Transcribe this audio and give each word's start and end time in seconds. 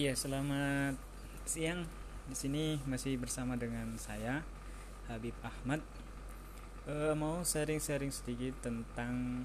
Iya, 0.00 0.16
selamat 0.16 0.96
siang. 1.44 1.84
Di 2.24 2.32
sini 2.32 2.80
masih 2.88 3.20
bersama 3.20 3.52
dengan 3.60 4.00
saya 4.00 4.40
Habib 5.12 5.36
Ahmad. 5.44 5.84
E, 6.88 7.12
mau 7.12 7.44
sharing-sharing 7.44 8.08
sedikit 8.08 8.64
tentang 8.64 9.44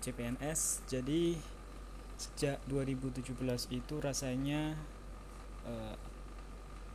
CPNS. 0.00 0.88
Jadi 0.88 1.36
sejak 2.16 2.64
2017 2.64 3.36
itu 3.68 4.00
rasanya 4.00 4.72
e, 5.68 5.74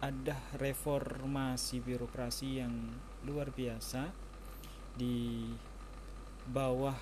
ada 0.01 0.41
reformasi 0.57 1.77
birokrasi 1.77 2.57
yang 2.57 2.73
luar 3.21 3.53
biasa 3.53 4.09
di 4.97 5.45
bawah 6.49 6.97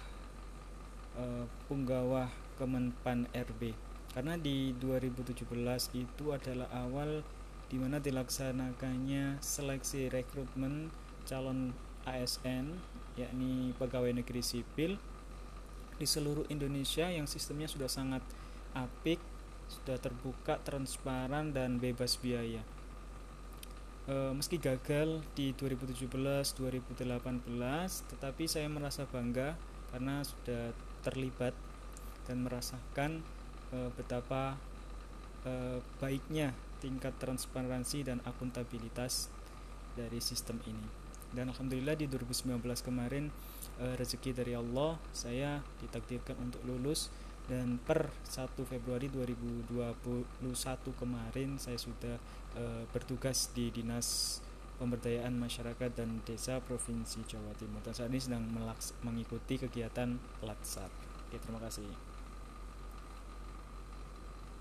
e, 1.16 1.48
punggawah 1.72 2.28
Kemenpan 2.60 3.32
RB 3.32 3.93
karena 4.14 4.38
di 4.38 4.78
2017 4.78 5.50
itu 5.98 6.26
adalah 6.30 6.70
awal 6.74 7.26
di 7.68 7.82
mana 7.82 7.98
dilaksanakannya 7.98 9.42
seleksi 9.42 10.14
rekrutmen 10.14 10.94
calon 11.26 11.74
ASN 12.06 12.78
yakni 13.18 13.74
pegawai 13.78 14.14
negeri 14.14 14.46
sipil 14.46 15.02
di 15.98 16.06
seluruh 16.06 16.46
Indonesia 16.50 17.10
yang 17.10 17.30
sistemnya 17.30 17.70
sudah 17.70 17.90
sangat 17.90 18.22
apik, 18.74 19.22
sudah 19.70 19.98
terbuka, 20.02 20.58
transparan 20.66 21.54
dan 21.54 21.78
bebas 21.78 22.18
biaya. 22.18 22.66
E, 24.10 24.34
meski 24.34 24.58
gagal 24.58 25.22
di 25.38 25.54
2017, 25.54 26.10
2018, 26.10 28.10
tetapi 28.10 28.44
saya 28.50 28.68
merasa 28.68 29.06
bangga 29.06 29.54
karena 29.94 30.26
sudah 30.26 30.74
terlibat 31.06 31.54
dan 32.26 32.42
merasakan 32.42 33.22
Eh, 33.74 33.90
betapa 33.98 34.54
uh, 35.50 35.82
baiknya 35.98 36.54
tingkat 36.78 37.18
transparansi 37.18 38.06
dan 38.06 38.22
akuntabilitas 38.22 39.34
dari 39.98 40.22
sistem 40.22 40.62
ini. 40.70 40.86
Dan 41.34 41.50
alhamdulillah 41.50 41.98
di 41.98 42.06
2019 42.06 42.62
kemarin 42.86 43.34
uh, 43.82 43.98
rezeki 43.98 44.38
dari 44.38 44.54
Allah 44.54 45.02
saya 45.10 45.58
ditakdirkan 45.82 46.38
untuk 46.38 46.62
lulus 46.70 47.10
dan 47.50 47.82
per 47.82 48.14
1 48.30 48.54
Februari 48.62 49.10
2021 49.10 49.66
kemarin 50.94 51.58
saya 51.58 51.82
sudah 51.82 52.22
uh, 52.54 52.86
bertugas 52.94 53.50
di 53.58 53.74
Dinas 53.74 54.38
Pemberdayaan 54.78 55.34
Masyarakat 55.34 55.98
dan 55.98 56.22
Desa 56.22 56.62
Provinsi 56.62 57.26
Jawa 57.26 57.58
Timur 57.58 57.82
dan 57.82 57.98
saat 57.98 58.14
ini 58.14 58.22
sedang 58.22 58.46
mengikuti 59.02 59.58
kegiatan 59.58 60.14
Latsar. 60.46 60.94
Oke, 61.26 61.42
terima 61.42 61.58
kasih. 61.58 62.13